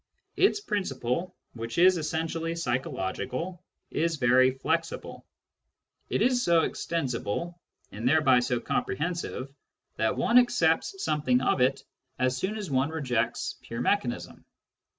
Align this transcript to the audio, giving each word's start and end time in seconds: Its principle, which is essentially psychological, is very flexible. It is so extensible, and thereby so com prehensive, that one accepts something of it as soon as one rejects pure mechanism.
Its 0.35 0.59
principle, 0.59 1.35
which 1.53 1.77
is 1.77 1.95
essentially 1.95 2.55
psychological, 2.55 3.63
is 3.91 4.15
very 4.15 4.49
flexible. 4.49 5.27
It 6.09 6.23
is 6.23 6.41
so 6.43 6.61
extensible, 6.63 7.61
and 7.91 8.07
thereby 8.09 8.39
so 8.39 8.59
com 8.59 8.83
prehensive, 8.83 9.53
that 9.97 10.17
one 10.17 10.39
accepts 10.39 11.03
something 11.03 11.39
of 11.41 11.61
it 11.61 11.83
as 12.17 12.35
soon 12.35 12.57
as 12.57 12.71
one 12.71 12.89
rejects 12.89 13.59
pure 13.61 13.81
mechanism. 13.81 14.43